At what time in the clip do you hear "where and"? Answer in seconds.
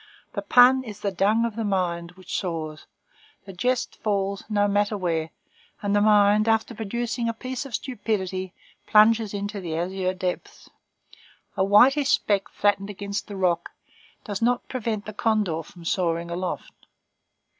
4.97-5.95